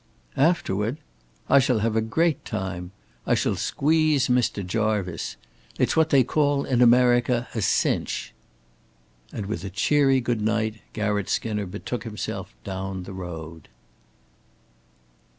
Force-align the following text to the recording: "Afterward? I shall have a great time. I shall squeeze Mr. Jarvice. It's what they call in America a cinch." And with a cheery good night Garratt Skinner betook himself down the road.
"Afterward? 0.35 0.97
I 1.47 1.59
shall 1.59 1.77
have 1.77 1.95
a 1.95 2.01
great 2.01 2.43
time. 2.43 2.91
I 3.27 3.35
shall 3.35 3.55
squeeze 3.55 4.29
Mr. 4.29 4.65
Jarvice. 4.65 5.35
It's 5.77 5.95
what 5.95 6.09
they 6.09 6.23
call 6.23 6.65
in 6.65 6.81
America 6.81 7.47
a 7.53 7.61
cinch." 7.61 8.33
And 9.31 9.45
with 9.45 9.63
a 9.63 9.69
cheery 9.69 10.19
good 10.19 10.41
night 10.41 10.81
Garratt 10.93 11.29
Skinner 11.29 11.67
betook 11.67 12.03
himself 12.03 12.55
down 12.63 13.03
the 13.03 13.13
road. 13.13 13.67